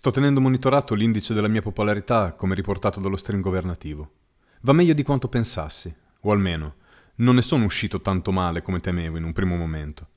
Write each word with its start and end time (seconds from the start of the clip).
Sto 0.00 0.12
tenendo 0.12 0.40
monitorato 0.40 0.94
l'indice 0.94 1.34
della 1.34 1.46
mia 1.46 1.60
popolarità 1.60 2.32
come 2.32 2.54
riportato 2.54 3.00
dallo 3.00 3.16
stream 3.16 3.42
governativo. 3.42 4.12
Va 4.62 4.72
meglio 4.72 4.94
di 4.94 5.02
quanto 5.02 5.28
pensassi, 5.28 5.94
o 6.20 6.32
almeno 6.32 6.76
non 7.16 7.34
ne 7.34 7.42
sono 7.42 7.66
uscito 7.66 8.00
tanto 8.00 8.32
male 8.32 8.62
come 8.62 8.80
temevo 8.80 9.18
in 9.18 9.24
un 9.24 9.34
primo 9.34 9.56
momento. 9.56 10.08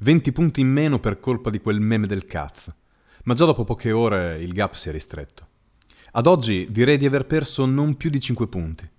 20 0.00 0.32
punti 0.32 0.60
in 0.60 0.66
meno 0.66 0.98
per 0.98 1.20
colpa 1.20 1.50
di 1.50 1.60
quel 1.60 1.78
meme 1.78 2.08
del 2.08 2.26
cazzo, 2.26 2.74
ma 3.26 3.34
già 3.34 3.44
dopo 3.44 3.62
poche 3.62 3.92
ore 3.92 4.42
il 4.42 4.52
gap 4.52 4.74
si 4.74 4.88
è 4.88 4.90
ristretto. 4.90 5.46
Ad 6.10 6.26
oggi 6.26 6.66
direi 6.68 6.98
di 6.98 7.06
aver 7.06 7.24
perso 7.24 7.64
non 7.64 7.96
più 7.96 8.10
di 8.10 8.18
5 8.18 8.48
punti. 8.48 8.90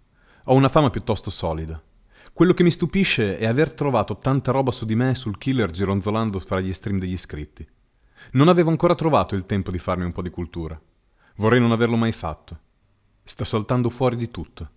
Ho 0.46 0.54
una 0.54 0.70
fama 0.70 0.90
piuttosto 0.90 1.30
solida. 1.30 1.84
Quello 2.32 2.54
che 2.54 2.64
mi 2.64 2.72
stupisce 2.72 3.38
è 3.38 3.46
aver 3.46 3.74
trovato 3.74 4.20
tanta 4.20 4.54
roba 4.54 4.72
su 4.72 4.86
di 4.86 4.96
me 4.96 5.16
sul 5.16 5.38
killer 5.38 5.70
gironzolando 5.70 6.40
fra 6.40 6.62
gli 6.62 6.72
stream 6.72 6.98
degli 6.98 7.12
iscritti. 7.12 7.68
Non 8.32 8.48
avevo 8.48 8.70
ancora 8.70 8.96
trovato 8.96 9.36
il 9.36 9.46
tempo 9.46 9.72
di 9.72 9.80
farmi 9.80 10.06
un 10.06 10.12
po' 10.12 10.22
di 10.22 10.30
cultura. 10.30 10.80
Vorrei 11.38 11.60
non 11.60 11.72
averlo 11.72 11.96
mai 11.96 12.12
fatto. 12.12 12.60
Sta 13.24 13.44
saltando 13.44 13.90
fuori 13.90 14.16
di 14.16 14.30
tutto. 14.30 14.70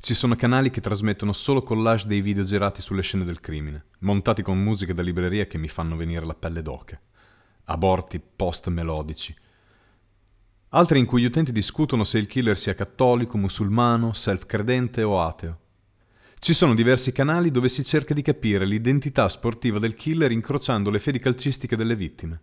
Ci 0.00 0.14
sono 0.14 0.36
canali 0.36 0.70
che 0.70 0.80
trasmettono 0.80 1.32
solo 1.32 1.62
collage 1.62 2.06
dei 2.06 2.20
video 2.20 2.44
girati 2.44 2.80
sulle 2.82 3.02
scene 3.02 3.24
del 3.24 3.40
crimine, 3.40 3.86
montati 4.00 4.42
con 4.42 4.62
musiche 4.62 4.94
da 4.94 5.02
libreria 5.02 5.46
che 5.46 5.58
mi 5.58 5.68
fanno 5.68 5.96
venire 5.96 6.24
la 6.24 6.34
pelle 6.34 6.62
d'oca. 6.62 7.00
Aborti 7.64 8.20
post 8.20 8.68
melodici. 8.68 9.34
Altri 10.70 10.98
in 10.98 11.06
cui 11.06 11.22
gli 11.22 11.26
utenti 11.26 11.50
discutono 11.50 12.04
se 12.04 12.18
il 12.18 12.26
killer 12.26 12.56
sia 12.56 12.74
cattolico, 12.74 13.38
musulmano, 13.38 14.12
self-credente 14.12 15.02
o 15.02 15.22
ateo. 15.22 15.58
Ci 16.38 16.52
sono 16.52 16.74
diversi 16.74 17.10
canali 17.10 17.50
dove 17.50 17.68
si 17.68 17.82
cerca 17.82 18.14
di 18.14 18.22
capire 18.22 18.64
l'identità 18.64 19.28
sportiva 19.28 19.78
del 19.78 19.94
killer 19.94 20.30
incrociando 20.30 20.90
le 20.90 21.00
fedi 21.00 21.18
calcistiche 21.18 21.74
delle 21.74 21.96
vittime. 21.96 22.40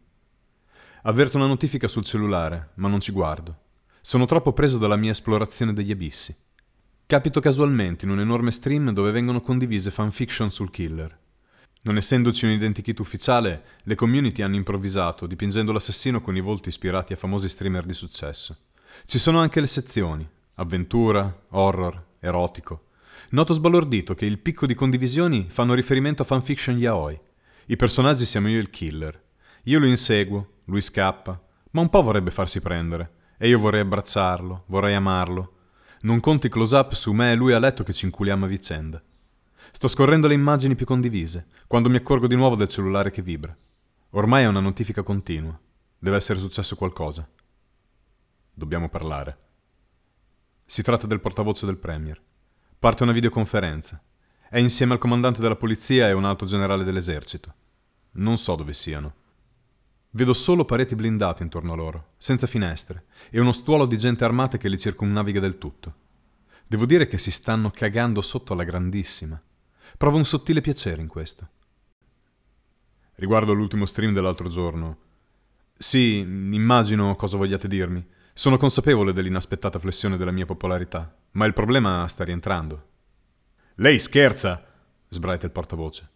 Avverto 1.07 1.37
una 1.37 1.45
notifica 1.45 1.87
sul 1.87 2.03
cellulare, 2.03 2.69
ma 2.75 2.87
non 2.87 2.99
ci 2.99 3.11
guardo. 3.11 3.55
Sono 4.01 4.25
troppo 4.25 4.53
preso 4.53 4.79
dalla 4.79 4.95
mia 4.95 5.11
esplorazione 5.11 5.71
degli 5.71 5.91
abissi. 5.91 6.35
Capito 7.05 7.39
casualmente 7.39 8.05
in 8.05 8.11
un 8.11 8.21
enorme 8.21 8.49
stream 8.49 8.89
dove 8.91 9.11
vengono 9.11 9.39
condivise 9.39 9.91
fanfiction 9.91 10.49
sul 10.49 10.71
killer. 10.71 11.15
Non 11.83 11.97
essendoci 11.97 12.45
un 12.45 12.53
identikit 12.53 12.97
ufficiale, 12.97 13.63
le 13.83 13.93
community 13.93 14.41
hanno 14.41 14.55
improvvisato, 14.55 15.27
dipingendo 15.27 15.71
l'assassino 15.71 16.21
con 16.21 16.35
i 16.37 16.41
volti 16.41 16.69
ispirati 16.69 17.13
a 17.13 17.17
famosi 17.17 17.49
streamer 17.49 17.85
di 17.85 17.93
successo. 17.93 18.57
Ci 19.05 19.19
sono 19.19 19.37
anche 19.37 19.59
le 19.59 19.67
sezioni: 19.67 20.27
avventura, 20.55 21.43
horror, 21.49 22.03
erotico. 22.19 22.87
Noto 23.29 23.53
sbalordito 23.53 24.15
che 24.15 24.25
il 24.25 24.39
picco 24.39 24.65
di 24.65 24.73
condivisioni 24.73 25.45
fanno 25.49 25.75
riferimento 25.75 26.23
a 26.23 26.25
fanfiction 26.25 26.79
yaoi. 26.79 27.19
I 27.67 27.75
personaggi 27.75 28.25
siamo 28.25 28.49
io 28.49 28.57
e 28.57 28.61
il 28.61 28.71
killer. 28.71 29.21
Io 29.65 29.77
lo 29.77 29.85
inseguo, 29.85 30.53
lui 30.65 30.81
scappa, 30.81 31.39
ma 31.71 31.81
un 31.81 31.89
po' 31.89 32.01
vorrebbe 32.01 32.31
farsi 32.31 32.61
prendere. 32.61 33.13
E 33.37 33.47
io 33.49 33.59
vorrei 33.59 33.81
abbracciarlo, 33.81 34.63
vorrei 34.67 34.95
amarlo. 34.95 35.53
Non 36.01 36.19
conti 36.19 36.49
close-up 36.49 36.93
su 36.93 37.11
me 37.11 37.31
e 37.31 37.35
lui 37.35 37.53
a 37.53 37.59
letto 37.59 37.83
che 37.83 37.93
ci 37.93 38.05
inculiamo 38.05 38.45
a 38.45 38.47
vicenda. 38.47 39.01
Sto 39.71 39.87
scorrendo 39.87 40.27
le 40.27 40.33
immagini 40.33 40.75
più 40.75 40.85
condivise, 40.85 41.47
quando 41.67 41.89
mi 41.89 41.97
accorgo 41.97 42.27
di 42.27 42.35
nuovo 42.35 42.55
del 42.55 42.67
cellulare 42.67 43.11
che 43.11 43.21
vibra. 43.21 43.53
Ormai 44.11 44.43
è 44.43 44.47
una 44.47 44.61
notifica 44.61 45.03
continua. 45.03 45.59
Deve 45.97 46.15
essere 46.15 46.39
successo 46.39 46.75
qualcosa. 46.75 47.27
Dobbiamo 48.53 48.87
parlare. 48.87 49.37
Si 50.65 50.81
tratta 50.81 51.07
del 51.07 51.19
portavoce 51.19 51.65
del 51.65 51.77
Premier. 51.77 52.21
Parte 52.79 53.03
una 53.03 53.11
videoconferenza. 53.11 54.01
È 54.49 54.57
insieme 54.57 54.93
al 54.93 54.99
comandante 54.99 55.41
della 55.41 55.57
polizia 55.57 56.07
e 56.07 56.13
un 56.13 56.23
alto 56.23 56.45
generale 56.45 56.83
dell'esercito. 56.83 57.53
Non 58.11 58.37
so 58.37 58.55
dove 58.55 58.73
siano. 58.73 59.15
Vedo 60.15 60.31
solo 60.31 60.63
pareti 60.63 60.95
blindate 60.95 61.43
intorno 61.43 61.73
a 61.73 61.75
loro, 61.75 62.11
senza 62.15 62.47
finestre, 62.47 63.07
e 63.29 63.41
uno 63.41 63.51
stuolo 63.51 63.85
di 63.85 63.97
gente 63.97 64.23
armata 64.23 64.55
che 64.55 64.69
li 64.69 64.79
circumnaviga 64.79 65.41
del 65.41 65.57
tutto. 65.57 65.93
Devo 66.65 66.85
dire 66.85 67.05
che 67.05 67.17
si 67.17 67.31
stanno 67.31 67.69
cagando 67.69 68.21
sotto 68.21 68.53
alla 68.53 68.63
grandissima. 68.63 69.39
Provo 69.97 70.15
un 70.15 70.23
sottile 70.23 70.61
piacere 70.61 71.01
in 71.01 71.09
questo. 71.09 71.49
Riguardo 73.15 73.51
all'ultimo 73.51 73.85
stream 73.85 74.13
dell'altro 74.13 74.47
giorno. 74.47 74.99
Sì, 75.77 76.19
immagino 76.19 77.17
cosa 77.17 77.35
vogliate 77.35 77.67
dirmi. 77.67 78.07
Sono 78.33 78.55
consapevole 78.55 79.11
dell'inaspettata 79.11 79.79
flessione 79.79 80.15
della 80.15 80.31
mia 80.31 80.45
popolarità, 80.45 81.13
ma 81.31 81.45
il 81.45 81.53
problema 81.53 82.07
sta 82.07 82.23
rientrando. 82.23 82.87
Lei 83.75 83.99
scherza! 83.99 84.65
sbraita 85.09 85.45
il 85.45 85.51
portavoce. 85.51 86.09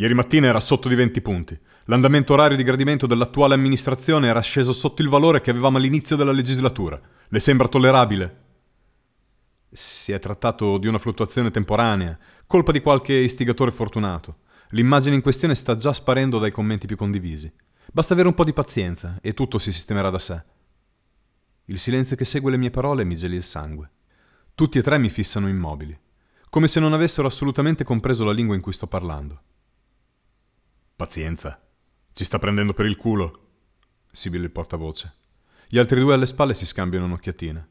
Ieri 0.00 0.14
mattina 0.14 0.46
era 0.46 0.60
sotto 0.60 0.88
di 0.88 0.94
20 0.94 1.20
punti. 1.20 1.60
L'andamento 1.84 2.32
orario 2.32 2.56
di 2.56 2.62
gradimento 2.62 3.06
dell'attuale 3.06 3.52
amministrazione 3.52 4.28
era 4.28 4.40
sceso 4.40 4.72
sotto 4.72 5.02
il 5.02 5.10
valore 5.10 5.42
che 5.42 5.50
avevamo 5.50 5.76
all'inizio 5.76 6.16
della 6.16 6.32
legislatura. 6.32 6.98
Le 7.28 7.38
sembra 7.38 7.68
tollerabile? 7.68 8.44
Si 9.70 10.10
è 10.12 10.18
trattato 10.18 10.78
di 10.78 10.86
una 10.86 10.96
fluttuazione 10.96 11.50
temporanea, 11.50 12.18
colpa 12.46 12.72
di 12.72 12.80
qualche 12.80 13.12
istigatore 13.12 13.70
fortunato. 13.70 14.38
L'immagine 14.70 15.16
in 15.16 15.20
questione 15.20 15.54
sta 15.54 15.76
già 15.76 15.92
sparendo 15.92 16.38
dai 16.38 16.50
commenti 16.50 16.86
più 16.86 16.96
condivisi. 16.96 17.52
Basta 17.92 18.14
avere 18.14 18.28
un 18.28 18.34
po' 18.34 18.44
di 18.44 18.54
pazienza 18.54 19.18
e 19.20 19.34
tutto 19.34 19.58
si 19.58 19.70
sistemerà 19.70 20.08
da 20.08 20.18
sé. 20.18 20.42
Il 21.66 21.78
silenzio 21.78 22.16
che 22.16 22.24
segue 22.24 22.50
le 22.50 22.56
mie 22.56 22.70
parole 22.70 23.04
mi 23.04 23.16
geli 23.16 23.36
il 23.36 23.42
sangue. 23.42 23.90
Tutti 24.54 24.78
e 24.78 24.82
tre 24.82 24.96
mi 24.96 25.10
fissano 25.10 25.46
immobili, 25.46 25.94
come 26.48 26.68
se 26.68 26.80
non 26.80 26.94
avessero 26.94 27.26
assolutamente 27.26 27.84
compreso 27.84 28.24
la 28.24 28.32
lingua 28.32 28.54
in 28.54 28.62
cui 28.62 28.72
sto 28.72 28.86
parlando. 28.86 29.42
Pazienza. 31.00 31.58
Ci 32.12 32.24
sta 32.24 32.38
prendendo 32.38 32.74
per 32.74 32.84
il 32.84 32.98
culo. 32.98 33.46
Sibilla 34.12 34.44
il 34.44 34.50
portavoce. 34.50 35.14
Gli 35.66 35.78
altri 35.78 35.98
due 35.98 36.12
alle 36.12 36.26
spalle 36.26 36.52
si 36.52 36.66
scambiano 36.66 37.06
un'occhiatina. 37.06 37.66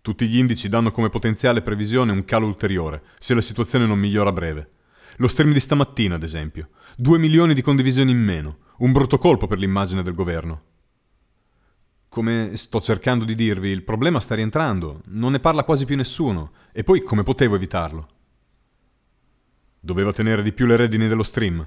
Tutti 0.00 0.26
gli 0.26 0.38
indici 0.38 0.68
danno 0.68 0.90
come 0.90 1.08
potenziale 1.08 1.62
previsione 1.62 2.10
un 2.10 2.24
calo 2.24 2.46
ulteriore, 2.46 3.04
se 3.20 3.34
la 3.34 3.40
situazione 3.40 3.86
non 3.86 4.00
migliora 4.00 4.30
a 4.30 4.32
breve. 4.32 4.70
Lo 5.18 5.28
stream 5.28 5.52
di 5.52 5.60
stamattina, 5.60 6.16
ad 6.16 6.24
esempio. 6.24 6.70
Due 6.96 7.16
milioni 7.16 7.54
di 7.54 7.62
condivisioni 7.62 8.10
in 8.10 8.18
meno. 8.18 8.56
Un 8.78 8.90
brutto 8.90 9.18
colpo 9.18 9.46
per 9.46 9.58
l'immagine 9.58 10.02
del 10.02 10.14
governo. 10.14 10.62
Come 12.08 12.56
sto 12.56 12.80
cercando 12.80 13.24
di 13.24 13.36
dirvi, 13.36 13.68
il 13.68 13.84
problema 13.84 14.18
sta 14.18 14.34
rientrando. 14.34 15.02
Non 15.04 15.30
ne 15.30 15.38
parla 15.38 15.62
quasi 15.62 15.84
più 15.84 15.94
nessuno. 15.94 16.50
E 16.72 16.82
poi 16.82 17.04
come 17.04 17.22
potevo 17.22 17.54
evitarlo? 17.54 18.08
Doveva 19.78 20.12
tenere 20.12 20.42
di 20.42 20.52
più 20.52 20.66
le 20.66 20.74
redini 20.74 21.06
dello 21.06 21.22
stream. 21.22 21.64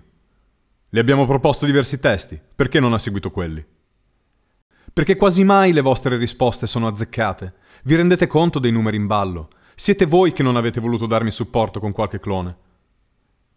Le 0.90 1.00
abbiamo 1.00 1.26
proposto 1.26 1.66
diversi 1.66 2.00
testi, 2.00 2.40
perché 2.56 2.80
non 2.80 2.94
ha 2.94 3.00
seguito 3.00 3.32
quelli? 3.32 3.66
Perché 4.94 5.16
quasi 5.16 5.44
mai 5.44 5.74
le 5.74 5.82
vostre 5.82 6.16
risposte 6.16 6.68
sono 6.68 6.88
azzeccate. 6.88 7.54
Vi 7.84 7.96
rendete 7.96 8.28
conto 8.28 8.60
dei 8.60 8.72
numeri 8.72 8.96
in 8.96 9.08
ballo? 9.08 9.50
Siete 9.76 10.06
voi 10.06 10.32
che 10.32 10.42
non 10.42 10.56
avete 10.56 10.80
voluto 10.80 11.06
darmi 11.06 11.32
supporto 11.32 11.82
con 11.82 11.92
qualche 11.92 12.20
clone. 12.20 12.58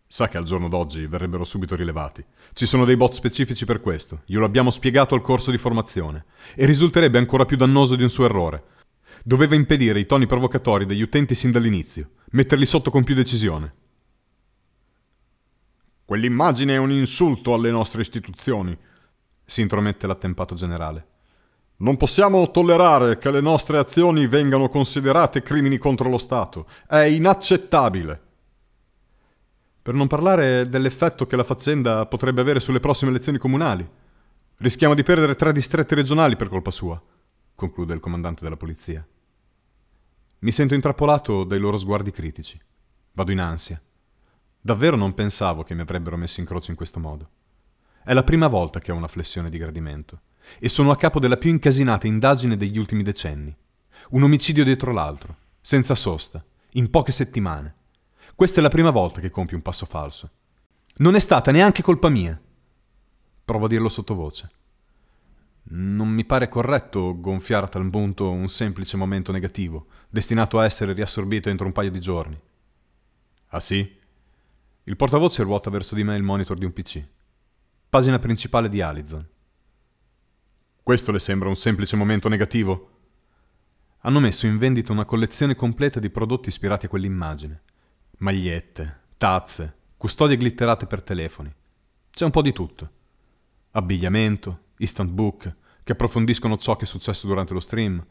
Sa 0.05 0.27
che 0.27 0.39
al 0.39 0.44
giorno 0.44 0.69
d'oggi 0.69 1.06
verrebbero 1.06 1.44
subito 1.44 1.77
rilevati. 1.77 2.25
Ci 2.53 2.66
sono 2.66 2.84
dei 2.84 2.97
bot 2.97 3.12
specifici 3.12 3.66
per 3.66 3.81
questo, 3.81 4.22
glielo 4.25 4.47
abbiamo 4.47 4.71
spiegato 4.71 5.15
al 5.15 5.21
corso 5.21 5.50
di 5.50 5.59
formazione, 5.59 6.25
e 6.56 6.65
risulterebbe 6.65 7.19
ancora 7.19 7.45
più 7.45 7.56
dannoso 7.56 7.95
di 7.95 8.03
un 8.03 8.10
suo 8.10 8.25
errore. 8.25 8.65
Doveva 9.22 9.55
impedire 9.55 10.00
i 10.00 10.06
toni 10.06 10.27
provocatori 10.27 10.87
degli 10.87 11.03
utenti 11.03 11.34
sin 11.34 11.53
dall'inizio, 11.53 12.10
metterli 12.31 12.66
sotto 12.66 12.91
con 12.91 13.05
più 13.05 13.15
decisione. 13.15 13.75
Quell'immagine 16.08 16.72
è 16.72 16.78
un 16.78 16.91
insulto 16.91 17.52
alle 17.52 17.70
nostre 17.70 18.00
istituzioni, 18.00 18.74
si 19.44 19.60
intromette 19.60 20.06
l'attempato 20.06 20.54
generale. 20.54 21.06
Non 21.80 21.98
possiamo 21.98 22.50
tollerare 22.50 23.19
che 23.19 23.30
le 23.30 23.42
nostre 23.42 23.76
azioni 23.76 24.26
vengano 24.26 24.70
considerate 24.70 25.42
crimini 25.42 25.76
contro 25.76 26.08
lo 26.08 26.16
Stato. 26.16 26.66
È 26.86 27.00
inaccettabile. 27.00 28.22
Per 29.82 29.92
non 29.92 30.06
parlare 30.06 30.66
dell'effetto 30.70 31.26
che 31.26 31.36
la 31.36 31.44
faccenda 31.44 32.06
potrebbe 32.06 32.41
avere 32.41 32.60
sulle 32.60 32.80
prossime 32.80 33.10
elezioni 33.10 33.36
comunali. 33.36 33.86
Rischiamo 34.56 34.94
di 34.94 35.02
perdere 35.02 35.34
tre 35.34 35.52
distretti 35.52 35.94
regionali 35.94 36.36
per 36.36 36.48
colpa 36.48 36.70
sua, 36.70 36.98
conclude 37.54 37.92
il 37.92 38.00
comandante 38.00 38.44
della 38.44 38.56
polizia. 38.56 39.06
Mi 40.38 40.53
sento 40.53 40.72
intrappolato 40.72 41.44
dai 41.44 41.59
loro 41.59 41.77
sguardi 41.77 42.10
critici. 42.10 42.59
Vado 43.12 43.30
in 43.30 43.41
ansia. 43.41 43.78
Davvero 44.60 44.97
non 44.97 45.15
pensavo 45.15 45.63
che 45.63 45.75
mi 45.75 45.83
avrebbero 45.83 46.16
messo 46.16 46.41
in 46.41 46.47
croce 46.47 46.71
in 46.71 46.77
questo 46.77 46.99
modo. 46.99 47.31
È 48.03 48.13
la 48.13 48.25
prima 48.25 48.49
volta 48.49 48.81
che 48.81 48.91
ho 48.91 48.97
una 48.97 49.09
flessione 49.09 49.51
di 49.51 49.59
gradimento 49.59 50.22
e 50.59 50.69
sono 50.69 50.91
a 50.91 50.97
capo 50.97 51.21
della 51.21 51.37
più 51.37 51.51
incasinata 51.51 52.07
indagine 52.07 52.57
degli 52.57 52.78
ultimi 52.78 53.03
decenni. 53.03 53.55
Un 54.10 54.22
omicidio 54.22 54.65
dietro 54.65 54.93
l'altro, 54.93 55.37
senza 55.60 55.95
sosta, 55.95 56.45
in 56.72 56.91
poche 56.91 57.13
settimane. 57.13 57.75
Questa 58.34 58.60
è 58.60 58.63
la 58.63 58.69
prima 58.69 58.91
volta 58.91 59.21
che 59.21 59.31
compio 59.31 59.57
un 59.57 59.63
passo 59.63 59.84
falso. 59.84 60.31
Non 60.97 61.15
è 61.15 61.21
stata 61.21 61.51
neanche 61.51 61.83
colpa 61.83 62.09
mia. 62.09 62.41
Provo 63.45 63.66
a 63.66 63.69
dirlo 63.69 63.89
sottovoce. 63.89 64.51
Non 65.71 66.09
mi 66.09 66.25
pare 66.25 66.49
corretto 66.49 67.21
gonfiare 67.21 67.66
a 67.66 67.69
tal 67.69 67.89
punto 67.91 68.31
un 68.31 68.49
semplice 68.49 68.97
momento 68.97 69.33
negativo, 69.33 69.87
destinato 70.09 70.59
a 70.59 70.65
essere 70.65 70.95
riassorbito 70.95 71.51
entro 71.51 71.66
un 71.66 71.72
paio 71.72 71.91
di 71.91 72.01
giorni. 72.01 72.41
Ah 73.49 73.60
sì? 73.60 73.97
Il 74.88 74.96
portavoce 74.96 75.42
ruota 75.42 75.68
verso 75.68 75.94
di 75.94 76.02
me 76.02 76.16
il 76.16 76.22
monitor 76.22 76.56
di 76.56 76.64
un 76.64 76.72
PC. 76.72 77.06
Pagina 77.90 78.18
principale 78.18 78.70
di 78.70 78.80
Alizon. 78.80 79.28
Questo 80.82 81.12
le 81.12 81.18
sembra 81.18 81.50
un 81.50 81.56
semplice 81.56 81.94
momento 81.94 82.30
negativo? 82.30 82.92
Hanno 83.98 84.18
messo 84.18 84.46
in 84.46 84.56
vendita 84.56 84.90
una 84.90 85.04
collezione 85.04 85.54
completa 85.54 86.00
di 86.00 86.08
prodotti 86.08 86.48
ispirati 86.48 86.86
a 86.86 86.88
quell'immagine. 86.88 87.62
Magliette, 88.20 89.00
tazze, 89.18 89.76
custodie 89.98 90.38
glitterate 90.38 90.86
per 90.86 91.02
telefoni. 91.02 91.54
C'è 92.08 92.24
un 92.24 92.30
po' 92.30 92.40
di 92.40 92.54
tutto. 92.54 92.90
Abbigliamento, 93.72 94.68
instant 94.78 95.10
book, 95.10 95.54
che 95.84 95.92
approfondiscono 95.92 96.56
ciò 96.56 96.76
che 96.76 96.84
è 96.84 96.88
successo 96.88 97.26
durante 97.26 97.52
lo 97.52 97.60
stream. 97.60 98.02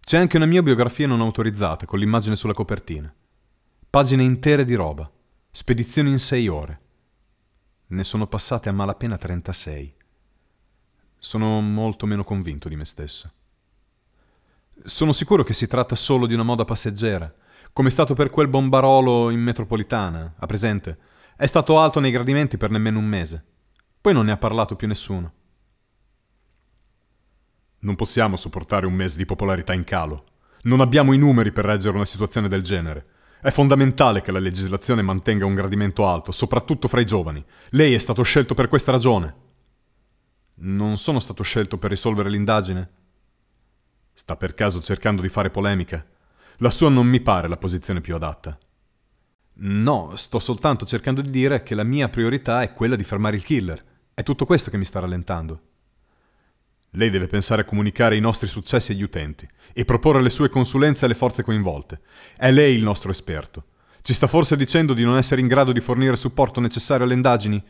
C'è 0.00 0.18
anche 0.18 0.36
una 0.36 0.44
mia 0.44 0.62
biografia 0.62 1.06
non 1.06 1.22
autorizzata 1.22 1.86
con 1.86 1.98
l'immagine 1.98 2.36
sulla 2.36 2.52
copertina. 2.52 3.10
Pagine 3.88 4.22
intere 4.22 4.66
di 4.66 4.74
roba. 4.74 5.10
Spedizioni 5.54 6.08
in 6.08 6.18
sei 6.18 6.48
ore. 6.48 6.80
Ne 7.88 8.04
sono 8.04 8.26
passate 8.26 8.70
a 8.70 8.72
malapena 8.72 9.18
36. 9.18 9.94
Sono 11.18 11.60
molto 11.60 12.06
meno 12.06 12.24
convinto 12.24 12.70
di 12.70 12.74
me 12.74 12.86
stesso. 12.86 13.30
Sono 14.82 15.12
sicuro 15.12 15.42
che 15.42 15.52
si 15.52 15.66
tratta 15.66 15.94
solo 15.94 16.24
di 16.24 16.32
una 16.32 16.42
moda 16.42 16.64
passeggera, 16.64 17.30
come 17.74 17.88
è 17.88 17.90
stato 17.90 18.14
per 18.14 18.30
quel 18.30 18.48
bombarolo 18.48 19.28
in 19.28 19.40
metropolitana, 19.40 20.36
ha 20.38 20.46
presente? 20.46 20.98
È 21.36 21.44
stato 21.44 21.78
alto 21.78 22.00
nei 22.00 22.12
gradimenti 22.12 22.56
per 22.56 22.70
nemmeno 22.70 22.98
un 22.98 23.04
mese. 23.04 23.44
Poi 24.00 24.14
non 24.14 24.24
ne 24.24 24.32
ha 24.32 24.38
parlato 24.38 24.74
più 24.74 24.88
nessuno. 24.88 25.32
Non 27.80 27.94
possiamo 27.94 28.36
sopportare 28.36 28.86
un 28.86 28.94
mese 28.94 29.18
di 29.18 29.26
popolarità 29.26 29.74
in 29.74 29.84
calo. 29.84 30.24
Non 30.62 30.80
abbiamo 30.80 31.12
i 31.12 31.18
numeri 31.18 31.52
per 31.52 31.66
reggere 31.66 31.94
una 31.94 32.06
situazione 32.06 32.48
del 32.48 32.62
genere. 32.62 33.06
È 33.42 33.50
fondamentale 33.50 34.22
che 34.22 34.30
la 34.30 34.38
legislazione 34.38 35.02
mantenga 35.02 35.44
un 35.44 35.54
gradimento 35.54 36.06
alto, 36.06 36.30
soprattutto 36.30 36.86
fra 36.86 37.00
i 37.00 37.04
giovani. 37.04 37.44
Lei 37.70 37.92
è 37.92 37.98
stato 37.98 38.22
scelto 38.22 38.54
per 38.54 38.68
questa 38.68 38.92
ragione. 38.92 39.34
Non 40.60 40.96
sono 40.96 41.18
stato 41.18 41.42
scelto 41.42 41.76
per 41.76 41.90
risolvere 41.90 42.30
l'indagine? 42.30 42.88
Sta 44.12 44.36
per 44.36 44.54
caso 44.54 44.80
cercando 44.80 45.22
di 45.22 45.28
fare 45.28 45.50
polemica? 45.50 46.06
La 46.58 46.70
sua 46.70 46.88
non 46.88 47.08
mi 47.08 47.20
pare 47.20 47.48
la 47.48 47.56
posizione 47.56 48.00
più 48.00 48.14
adatta. 48.14 48.56
No, 49.54 50.14
sto 50.14 50.38
soltanto 50.38 50.86
cercando 50.86 51.20
di 51.20 51.30
dire 51.30 51.64
che 51.64 51.74
la 51.74 51.82
mia 51.82 52.08
priorità 52.08 52.62
è 52.62 52.72
quella 52.72 52.94
di 52.94 53.02
fermare 53.02 53.34
il 53.34 53.42
killer. 53.42 53.84
È 54.14 54.22
tutto 54.22 54.46
questo 54.46 54.70
che 54.70 54.78
mi 54.78 54.84
sta 54.84 55.00
rallentando. 55.00 55.62
Lei 56.96 57.08
deve 57.08 57.26
pensare 57.26 57.62
a 57.62 57.64
comunicare 57.64 58.16
i 58.16 58.20
nostri 58.20 58.46
successi 58.46 58.92
agli 58.92 59.02
utenti 59.02 59.48
e 59.72 59.86
proporre 59.86 60.20
le 60.20 60.28
sue 60.28 60.50
consulenze 60.50 61.06
alle 61.06 61.14
forze 61.14 61.42
coinvolte. 61.42 62.00
È 62.36 62.50
lei 62.50 62.74
il 62.74 62.82
nostro 62.82 63.10
esperto. 63.10 63.64
Ci 64.02 64.12
sta 64.12 64.26
forse 64.26 64.56
dicendo 64.56 64.92
di 64.92 65.02
non 65.02 65.16
essere 65.16 65.40
in 65.40 65.46
grado 65.46 65.72
di 65.72 65.80
fornire 65.80 66.16
supporto 66.16 66.60
necessario 66.60 67.04
alle 67.04 67.14
indagini? 67.14 67.62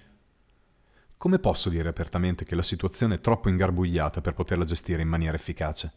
Come 1.16 1.38
posso 1.38 1.68
dire 1.68 1.88
apertamente 1.88 2.44
che 2.44 2.56
la 2.56 2.62
situazione 2.62 3.14
è 3.14 3.20
troppo 3.20 3.48
ingarbugliata 3.48 4.20
per 4.20 4.34
poterla 4.34 4.64
gestire 4.64 5.02
in 5.02 5.08
maniera 5.08 5.36
efficace? 5.36 5.92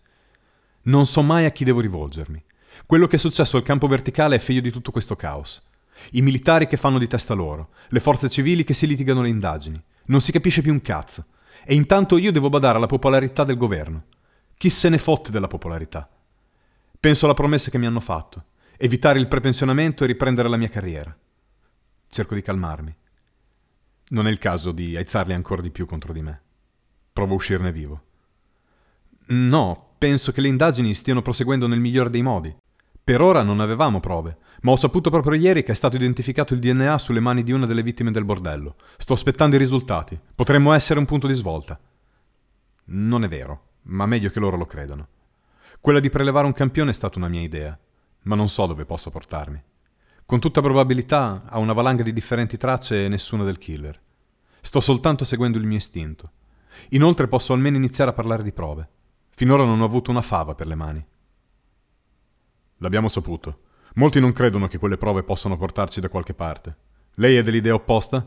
Non 0.83 1.07
so 1.07 1.23
mai 1.23 1.45
a 1.45 1.51
chi 1.51 1.63
devo 1.63 1.79
rivolgermi. 1.79 2.43
Quello 2.85 3.07
che 3.07 3.15
è 3.15 3.19
successo 3.19 3.57
al 3.57 3.63
campo 3.63 3.87
verticale 3.87 4.35
è 4.35 4.39
figlio 4.39 4.61
di 4.61 4.69
tutto 4.69 4.91
questo 4.91 5.15
caos. 5.15 5.63
I 6.11 6.21
militari 6.21 6.67
che 6.67 6.77
fanno 6.77 6.99
di 6.99 7.07
testa 7.07 7.33
loro, 7.33 7.69
le 7.87 7.99
forze 7.99 8.29
civili 8.29 8.63
che 8.63 8.75
si 8.75 8.85
litigano 8.85 9.23
le 9.23 9.29
indagini. 9.29 9.81
Non 10.05 10.21
si 10.21 10.31
capisce 10.31 10.61
più 10.61 10.71
un 10.71 10.81
cazzo. 10.81 11.25
E 11.67 11.73
intanto 11.73 12.17
io 12.17 12.31
devo 12.31 12.49
badare 12.49 12.77
alla 12.77 12.85
popolarità 12.85 13.43
del 13.43 13.57
governo. 13.57 14.05
Chi 14.55 14.69
se 14.69 14.87
ne 14.87 14.99
fotte 14.99 15.31
della 15.31 15.47
popolarità? 15.47 16.07
Penso 16.99 17.25
alla 17.25 17.33
promessa 17.33 17.71
che 17.71 17.79
mi 17.79 17.87
hanno 17.87 17.99
fatto. 17.99 18.45
Evitare 18.77 19.17
il 19.17 19.27
prepensionamento 19.27 20.03
e 20.03 20.07
riprendere 20.07 20.47
la 20.47 20.57
mia 20.57 20.69
carriera. 20.69 21.17
Cerco 22.07 22.35
di 22.35 22.43
calmarmi. 22.43 22.95
Non 24.09 24.27
è 24.27 24.29
il 24.29 24.37
caso 24.37 24.71
di 24.71 24.95
aizzarli 24.95 25.33
ancora 25.33 25.63
di 25.63 25.71
più 25.71 25.87
contro 25.87 26.13
di 26.13 26.21
me. 26.21 26.41
Provo 27.11 27.33
a 27.33 27.37
uscirne 27.37 27.71
vivo. 27.71 28.03
No, 29.27 29.95
penso 29.97 30.31
che 30.31 30.41
le 30.41 30.49
indagini 30.49 30.93
stiano 30.93 31.23
proseguendo 31.23 31.65
nel 31.65 31.79
migliore 31.79 32.11
dei 32.11 32.21
modi. 32.21 32.55
Per 33.05 33.21
ora 33.21 33.43
non 33.43 33.59
avevamo 33.59 33.99
prove, 33.99 34.37
ma 34.61 34.71
ho 34.71 34.75
saputo 34.75 35.11
proprio 35.11 35.39
ieri 35.39 35.61
che 35.61 35.73
è 35.73 35.75
stato 35.75 35.95
identificato 35.95 36.55
il 36.55 36.59
DNA 36.59 36.97
sulle 36.97 37.19
mani 37.19 37.43
di 37.43 37.51
una 37.51 37.67
delle 37.67 37.83
vittime 37.83 38.09
del 38.09 38.25
bordello. 38.25 38.77
Sto 38.97 39.13
aspettando 39.13 39.55
i 39.55 39.59
risultati. 39.59 40.19
Potremmo 40.33 40.73
essere 40.73 40.97
un 40.97 41.05
punto 41.05 41.27
di 41.27 41.35
svolta. 41.35 41.79
Non 42.85 43.23
è 43.23 43.27
vero, 43.27 43.61
ma 43.83 44.07
meglio 44.07 44.31
che 44.31 44.39
loro 44.39 44.57
lo 44.57 44.65
credano. 44.65 45.07
Quella 45.79 45.99
di 45.99 46.09
prelevare 46.09 46.47
un 46.47 46.53
campione 46.53 46.89
è 46.89 46.93
stata 46.95 47.19
una 47.19 47.27
mia 47.27 47.41
idea, 47.41 47.77
ma 48.23 48.33
non 48.33 48.49
so 48.49 48.65
dove 48.65 48.85
possa 48.85 49.11
portarmi. 49.11 49.61
Con 50.25 50.39
tutta 50.39 50.61
probabilità 50.61 51.43
ha 51.45 51.59
una 51.59 51.73
valanga 51.73 52.01
di 52.01 52.11
differenti 52.11 52.57
tracce 52.57 53.05
e 53.05 53.07
nessuna 53.07 53.43
del 53.43 53.59
killer. 53.59 54.01
Sto 54.61 54.79
soltanto 54.79 55.25
seguendo 55.25 55.59
il 55.59 55.67
mio 55.67 55.77
istinto. 55.77 56.31
Inoltre 56.89 57.27
posso 57.27 57.53
almeno 57.53 57.77
iniziare 57.77 58.09
a 58.09 58.15
parlare 58.15 58.41
di 58.41 58.51
prove. 58.51 58.89
Finora 59.29 59.63
non 59.63 59.81
ho 59.81 59.85
avuto 59.85 60.09
una 60.09 60.23
fava 60.23 60.55
per 60.55 60.65
le 60.65 60.73
mani. 60.73 61.05
L'abbiamo 62.79 63.07
saputo. 63.07 63.59
Molti 63.95 64.19
non 64.19 64.33
credono 64.33 64.67
che 64.67 64.77
quelle 64.77 64.97
prove 64.97 65.23
possano 65.23 65.57
portarci 65.57 66.01
da 66.01 66.09
qualche 66.09 66.33
parte. 66.33 66.75
Lei 67.15 67.37
è 67.37 67.43
dell'idea 67.43 67.73
opposta? 67.73 68.25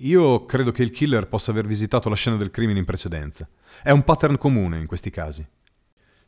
Io 0.00 0.44
credo 0.46 0.72
che 0.72 0.82
il 0.82 0.90
killer 0.90 1.28
possa 1.28 1.50
aver 1.50 1.66
visitato 1.66 2.08
la 2.08 2.14
scena 2.14 2.36
del 2.36 2.50
crimine 2.50 2.78
in 2.78 2.84
precedenza. 2.84 3.48
È 3.82 3.90
un 3.90 4.02
pattern 4.04 4.38
comune 4.38 4.78
in 4.78 4.86
questi 4.86 5.10
casi. 5.10 5.46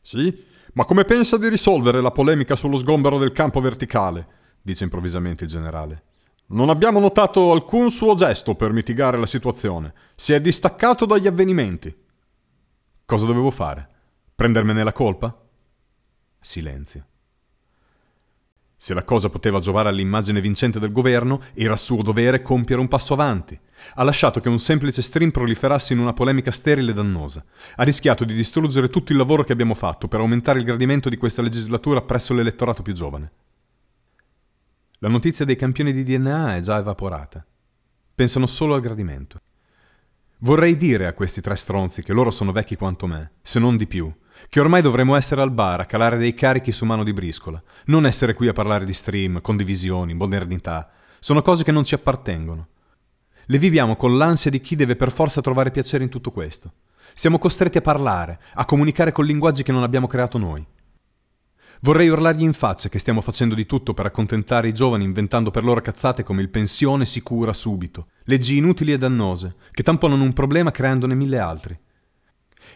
Sì? 0.01 0.45
Ma 0.73 0.85
come 0.85 1.03
pensa 1.05 1.37
di 1.37 1.49
risolvere 1.49 2.01
la 2.01 2.11
polemica 2.11 2.55
sullo 2.55 2.77
sgombero 2.77 3.17
del 3.17 3.31
campo 3.31 3.59
verticale? 3.61 4.27
dice 4.61 4.83
improvvisamente 4.83 5.45
il 5.45 5.49
generale. 5.49 6.03
Non 6.47 6.69
abbiamo 6.69 6.99
notato 6.99 7.51
alcun 7.51 7.89
suo 7.89 8.15
gesto 8.15 8.55
per 8.55 8.71
mitigare 8.71 9.17
la 9.17 9.25
situazione. 9.25 9.93
Si 10.15 10.33
è 10.33 10.41
distaccato 10.41 11.05
dagli 11.05 11.27
avvenimenti. 11.27 11.95
Cosa 13.05 13.25
dovevo 13.25 13.51
fare? 13.51 13.87
Prendermene 14.33 14.83
la 14.83 14.93
colpa? 14.93 15.48
Silenzio. 16.39 17.05
Se 18.81 18.93
la 18.93 19.03
cosa 19.03 19.27
poteva 19.27 19.59
giovare 19.59 19.89
all'immagine 19.89 20.39
vincente 20.39 20.79
del 20.79 20.93
governo, 20.93 21.41
era 21.53 21.75
suo 21.75 22.01
dovere 22.01 22.41
compiere 22.41 22.79
un 22.79 22.87
passo 22.87 23.13
avanti. 23.13 23.59
Ha 23.95 24.03
lasciato 24.03 24.39
che 24.39 24.47
un 24.47 24.57
semplice 24.57 25.01
stream 25.01 25.31
proliferasse 25.31 25.91
in 25.91 25.99
una 25.99 26.13
polemica 26.13 26.49
sterile 26.49 26.91
e 26.91 26.93
dannosa. 26.93 27.43
Ha 27.75 27.83
rischiato 27.83 28.23
di 28.23 28.33
distruggere 28.33 28.89
tutto 28.89 29.11
il 29.11 29.17
lavoro 29.17 29.43
che 29.43 29.51
abbiamo 29.51 29.73
fatto 29.73 30.07
per 30.07 30.21
aumentare 30.21 30.59
il 30.59 30.65
gradimento 30.65 31.09
di 31.09 31.17
questa 31.17 31.41
legislatura 31.41 32.01
presso 32.01 32.33
l'elettorato 32.33 32.81
più 32.81 32.93
giovane. 32.93 33.31
La 34.99 35.09
notizia 35.09 35.43
dei 35.43 35.57
campioni 35.57 35.91
di 35.91 36.03
DNA 36.03 36.55
è 36.55 36.61
già 36.61 36.77
evaporata. 36.77 37.45
Pensano 38.15 38.47
solo 38.47 38.75
al 38.75 38.81
gradimento. 38.81 39.41
Vorrei 40.37 40.77
dire 40.77 41.05
a 41.05 41.13
questi 41.13 41.41
tre 41.41 41.55
stronzi 41.55 42.01
che 42.01 42.13
loro 42.13 42.31
sono 42.31 42.53
vecchi 42.53 42.77
quanto 42.77 43.07
me, 43.07 43.31
se 43.41 43.59
non 43.59 43.75
di 43.75 43.87
più, 43.87 44.09
che 44.47 44.59
ormai 44.59 44.81
dovremmo 44.81 45.15
essere 45.15 45.41
al 45.41 45.51
bar 45.51 45.81
a 45.81 45.85
calare 45.85 46.17
dei 46.17 46.33
carichi 46.33 46.71
su 46.71 46.85
mano 46.85 47.03
di 47.03 47.13
briscola, 47.13 47.61
non 47.85 48.05
essere 48.05 48.33
qui 48.33 48.47
a 48.47 48.53
parlare 48.53 48.85
di 48.85 48.93
stream, 48.93 49.41
condivisioni, 49.41 50.13
modernità. 50.13 50.89
Sono 51.19 51.41
cose 51.41 51.63
che 51.63 51.71
non 51.71 51.83
ci 51.83 51.95
appartengono. 51.95 52.67
Le 53.45 53.57
viviamo 53.57 53.95
con 53.95 54.15
l'ansia 54.17 54.51
di 54.51 54.61
chi 54.61 54.75
deve 54.75 54.95
per 54.95 55.11
forza 55.11 55.41
trovare 55.41 55.71
piacere 55.71 56.03
in 56.03 56.09
tutto 56.09 56.31
questo. 56.31 56.73
Siamo 57.13 57.39
costretti 57.39 57.77
a 57.77 57.81
parlare, 57.81 58.39
a 58.53 58.65
comunicare 58.65 59.11
con 59.11 59.25
linguaggi 59.25 59.63
che 59.63 59.71
non 59.71 59.83
abbiamo 59.83 60.07
creato 60.07 60.37
noi. 60.37 60.65
Vorrei 61.81 62.09
urlargli 62.09 62.43
in 62.43 62.53
faccia 62.53 62.89
che 62.89 62.99
stiamo 62.99 63.21
facendo 63.21 63.55
di 63.55 63.65
tutto 63.65 63.93
per 63.93 64.05
accontentare 64.05 64.67
i 64.67 64.73
giovani 64.73 65.05
inventando 65.05 65.49
per 65.49 65.63
loro 65.63 65.79
cazzate 65.79 66.23
come 66.23 66.41
il 66.41 66.49
pensione 66.49 67.05
sicura 67.05 67.53
subito, 67.53 68.07
leggi 68.25 68.57
inutili 68.57 68.91
e 68.91 68.97
dannose, 68.97 69.55
che 69.71 69.81
tamponano 69.81 70.23
un 70.23 70.33
problema 70.33 70.71
creandone 70.71 71.15
mille 71.15 71.39
altri. 71.39 71.79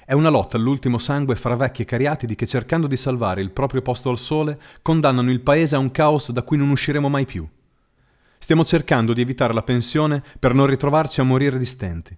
È 0.05 0.11
una 0.11 0.29
lotta 0.29 0.57
all'ultimo 0.57 0.97
sangue 0.97 1.35
fra 1.35 1.55
vecchi 1.55 1.83
e 1.83 1.85
cariatidi 1.85 2.35
che 2.35 2.45
cercando 2.45 2.87
di 2.87 2.97
salvare 2.97 3.41
il 3.41 3.51
proprio 3.51 3.81
posto 3.81 4.09
al 4.09 4.17
sole 4.17 4.59
condannano 4.81 5.31
il 5.31 5.39
paese 5.39 5.75
a 5.75 5.79
un 5.79 5.91
caos 5.91 6.31
da 6.31 6.43
cui 6.43 6.57
non 6.57 6.69
usciremo 6.69 7.07
mai 7.07 7.25
più. 7.25 7.47
Stiamo 8.37 8.65
cercando 8.65 9.13
di 9.13 9.21
evitare 9.21 9.53
la 9.53 9.63
pensione 9.63 10.21
per 10.37 10.53
non 10.53 10.65
ritrovarci 10.65 11.21
a 11.21 11.23
morire 11.23 11.57
di 11.57 11.65
stenti. 11.65 12.17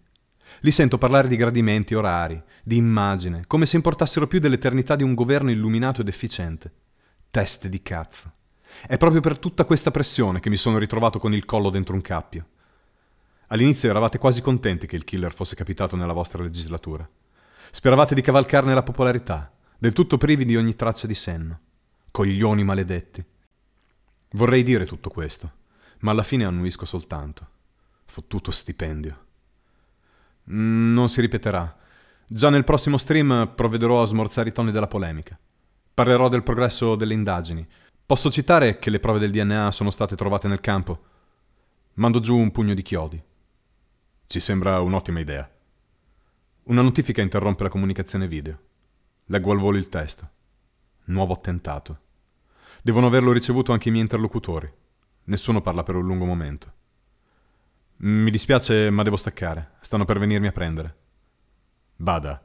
Li 0.62 0.72
sento 0.72 0.98
parlare 0.98 1.28
di 1.28 1.36
gradimenti 1.36 1.94
orari, 1.94 2.42
di 2.64 2.78
immagine, 2.78 3.44
come 3.46 3.68
se 3.68 3.76
importassero 3.76 4.26
più 4.26 4.40
dell'eternità 4.40 4.96
di 4.96 5.04
un 5.04 5.14
governo 5.14 5.52
illuminato 5.52 6.02
ed 6.02 6.08
efficiente. 6.08 6.72
Teste 7.30 7.70
di 7.70 7.84
cazzo. 7.84 8.32
È 8.88 8.98
proprio 8.98 9.22
per 9.22 9.38
tutta 9.38 9.66
questa 9.66 9.92
pressione 9.92 10.40
che 10.40 10.50
mi 10.50 10.58
sono 10.58 10.80
ritrovato 10.80 11.20
con 11.20 11.36
il 11.36 11.46
collo 11.46 11.70
dentro 11.70 11.94
un 11.94 12.02
cappio. 12.02 12.48
All'inizio 13.50 13.92
eravate 13.92 14.18
quasi 14.18 14.42
contenti 14.42 14.88
che 14.88 14.96
il 14.96 15.04
killer 15.04 15.36
fosse 15.36 15.56
capitato 15.56 15.96
nella 15.96 16.14
vostra 16.14 16.42
legislatura. 16.42 17.08
Speravate 17.72 18.16
di 18.16 18.22
cavalcarne 18.22 18.74
la 18.74 18.84
popolarità, 18.84 19.52
del 19.78 19.94
tutto 19.94 20.18
privi 20.18 20.46
di 20.46 20.56
ogni 20.56 20.76
traccia 20.76 21.08
di 21.08 21.14
senno. 21.14 21.60
Coglioni 22.12 22.64
maledetti. 22.64 23.24
Vorrei 24.32 24.64
dire 24.64 24.86
tutto 24.86 25.10
questo, 25.10 25.52
ma 26.00 26.12
alla 26.12 26.24
fine 26.24 26.46
annuisco 26.46 26.86
soltanto. 26.86 27.48
Fottuto 28.06 28.52
stipendio. 28.52 29.26
Non 30.46 31.10
si 31.10 31.22
ripeterà. 31.22 31.78
Già 32.28 32.50
nel 32.50 32.64
prossimo 32.64 32.98
stream 32.98 33.54
provvederò 33.56 34.02
a 34.02 34.06
smorzare 34.06 34.50
i 34.50 34.52
toni 34.52 34.72
della 34.72 34.88
polemica. 34.88 35.38
Parlerò 35.94 36.28
del 36.28 36.44
progresso 36.44 36.96
delle 36.96 37.14
indagini. 37.14 37.66
Posso 38.06 38.30
citare 38.30 38.78
che 38.80 38.90
le 38.90 39.00
prove 39.00 39.20
del 39.20 39.32
DNA 39.32 39.72
sono 39.72 39.90
state 39.90 40.16
trovate 40.16 40.48
nel 40.48 40.60
campo? 40.60 41.04
Mando 41.94 42.20
giù 42.20 42.38
un 42.38 42.52
pugno 42.52 42.74
di 42.74 42.82
chiodi. 42.82 43.22
Ci 44.28 44.40
sembra 44.40 44.82
un'ottima 44.82 45.20
idea. 45.20 45.50
Una 46.68 46.82
notifica 46.82 47.22
interrompe 47.22 47.62
la 47.62 47.70
comunicazione 47.70 48.28
video. 48.28 48.60
Leggo 49.26 49.52
al 49.52 49.60
volo 49.60 49.78
il 49.78 49.88
testo. 49.88 50.28
Nuovo 51.06 51.34
attentato. 51.34 52.00
Devono 52.82 53.06
averlo 53.06 53.32
ricevuto 53.32 53.72
anche 53.72 53.90
i 53.90 53.92
miei 53.92 54.02
interlocutori. 54.02 54.68
Nessuno 55.26 55.62
parla 55.62 55.84
per 55.84 55.94
un 55.94 56.08
lungo 56.08 56.26
momento. 56.26 56.74
Mi 57.98 58.32
dispiace, 58.32 58.90
ma 58.90 59.04
devo 59.04 59.16
staccare. 59.16 59.74
Stanno 59.82 60.06
per 60.06 60.18
venirmi 60.18 60.48
a 60.48 60.52
prendere. 60.52 60.96
Bada, 61.98 62.44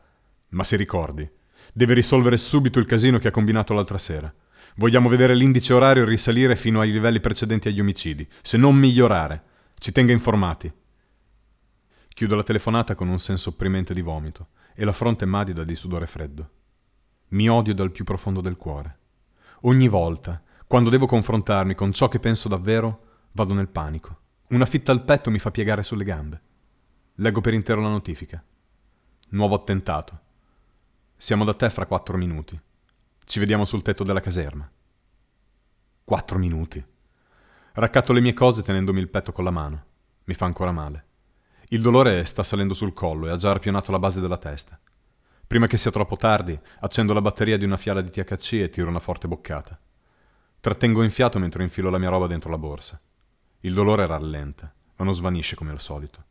ma 0.49 0.65
si 0.65 0.77
ricordi, 0.77 1.27
deve 1.73 1.95
risolvere 1.95 2.37
subito 2.37 2.79
il 2.79 2.85
casino 2.85 3.17
che 3.17 3.29
ha 3.29 3.33
combinato 3.33 3.73
l'altra 3.73 3.97
sera. 3.97 4.31
Vogliamo 4.75 5.09
vedere 5.09 5.35
l'indice 5.35 5.73
orario 5.73 6.05
risalire 6.05 6.57
fino 6.57 6.81
ai 6.81 6.93
livelli 6.93 7.21
precedenti 7.21 7.69
agli 7.69 7.81
omicidi, 7.81 8.29
se 8.43 8.59
non 8.59 8.77
migliorare. 8.77 9.43
Ci 9.79 9.93
tenga 9.93 10.13
informati. 10.13 10.71
Chiudo 12.13 12.37
la 12.37 12.43
telefonata 12.43 12.95
con 12.95 13.09
un 13.09 13.19
senso 13.19 13.51
opprimente 13.51 13.95
di 13.95 14.03
vomito 14.03 14.49
e 14.75 14.85
la 14.85 14.93
fronte 14.93 15.25
madida 15.25 15.65
di 15.65 15.75
sudore 15.75 16.07
freddo. 16.07 16.51
Mi 17.29 17.49
odio 17.49 17.75
dal 17.75 17.93
più 17.93 18.05
profondo 18.05 18.41
del 18.41 18.57
cuore. 18.57 18.99
Ogni 19.63 19.89
volta, 19.89 20.43
quando 20.67 20.91
devo 20.91 21.07
confrontarmi 21.07 21.75
con 21.75 21.93
ciò 21.93 22.09
che 22.09 22.19
penso 22.19 22.49
davvero, 22.49 23.05
vado 23.33 23.55
nel 23.55 23.69
panico. 23.69 24.19
Una 24.49 24.67
fitta 24.67 24.93
al 24.93 25.05
petto 25.05 25.31
mi 25.31 25.39
fa 25.39 25.51
piegare 25.51 25.83
sulle 25.83 26.05
gambe. 26.05 26.41
Leggo 27.17 27.41
per 27.41 27.55
intero 27.55 27.81
la 27.81 27.89
notifica. 27.89 28.43
Nuovo 29.31 29.55
attentato. 29.55 30.21
Siamo 31.17 31.45
da 31.45 31.55
te 31.55 31.71
fra 31.71 31.87
quattro 31.87 32.17
minuti. 32.17 32.61
Ci 33.25 33.39
vediamo 33.39 33.65
sul 33.65 33.83
tetto 33.83 34.03
della 34.03 34.21
caserma. 34.21 34.69
Quattro 36.05 36.39
minuti. 36.39 36.85
Raccatto 37.73 38.13
le 38.13 38.21
mie 38.21 38.33
cose 38.33 38.63
tenendomi 38.63 39.01
il 39.01 39.09
petto 39.09 39.33
con 39.33 39.45
la 39.45 39.51
mano. 39.51 39.85
Mi 40.25 40.35
fa 40.35 40.47
ancora 40.47 40.73
male. 40.73 41.05
Il 41.73 41.83
dolore 41.83 42.25
sta 42.25 42.43
salendo 42.43 42.75
sul 42.75 42.93
collo 42.93 43.29
e 43.29 43.31
ha 43.31 43.37
già 43.37 43.51
arpionato 43.51 43.93
la 43.93 44.01
base 44.01 44.21
della 44.21 44.39
testa. 44.39 44.77
Prima 45.47 45.69
che 45.69 45.77
sia 45.77 45.93
troppo 45.93 46.17
tardi, 46.17 46.59
accendo 46.81 47.13
la 47.13 47.21
batteria 47.21 47.57
di 47.57 47.65
una 47.65 47.77
fiala 47.77 48.01
di 48.01 48.11
THC 48.11 48.55
e 48.55 48.71
tiro 48.71 48.89
una 48.89 48.99
forte 48.99 49.29
boccata. 49.29 49.79
Trattengo 50.59 51.05
in 51.05 51.13
fiato 51.13 51.39
mentre 51.39 51.63
infilo 51.63 51.89
la 51.89 51.99
mia 51.99 52.09
roba 52.09 52.27
dentro 52.27 52.51
la 52.51 52.59
borsa. 52.59 53.01
Il 53.61 53.73
dolore 53.73 54.05
rallenta, 54.05 54.75
ma 54.97 55.05
non 55.05 55.15
svanisce 55.15 55.55
come 55.55 55.71
al 55.71 55.79
solito. 55.79 56.25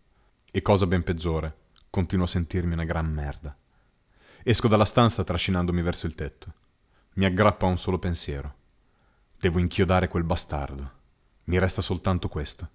E 0.51 0.61
cosa 0.61 0.85
ben 0.85 1.03
peggiore, 1.03 1.55
continuo 1.89 2.25
a 2.25 2.27
sentirmi 2.27 2.73
una 2.73 2.83
gran 2.83 3.09
merda. 3.09 3.55
Esco 4.43 4.67
dalla 4.67 4.83
stanza 4.83 5.23
trascinandomi 5.23 5.81
verso 5.81 6.05
il 6.05 6.15
tetto. 6.15 6.53
Mi 7.13 7.23
aggrappa 7.23 7.65
a 7.65 7.69
un 7.69 7.77
solo 7.77 7.97
pensiero. 7.97 8.55
Devo 9.39 9.59
inchiodare 9.59 10.09
quel 10.09 10.23
bastardo. 10.25 10.91
Mi 11.45 11.57
resta 11.59 11.81
soltanto 11.81 12.27
questo. 12.27 12.69